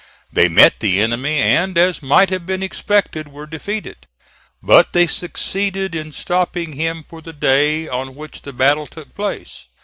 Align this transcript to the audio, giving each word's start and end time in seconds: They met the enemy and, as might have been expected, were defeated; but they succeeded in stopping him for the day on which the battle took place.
They 0.33 0.49
met 0.49 0.79
the 0.79 0.99
enemy 0.99 1.37
and, 1.37 1.77
as 1.77 2.01
might 2.01 2.31
have 2.31 2.43
been 2.43 2.63
expected, 2.63 3.27
were 3.27 3.45
defeated; 3.45 4.07
but 4.63 4.93
they 4.93 5.05
succeeded 5.05 5.93
in 5.93 6.11
stopping 6.11 6.73
him 6.73 7.05
for 7.07 7.21
the 7.21 7.33
day 7.33 7.87
on 7.87 8.15
which 8.15 8.41
the 8.41 8.51
battle 8.51 8.87
took 8.87 9.13
place. 9.13 9.67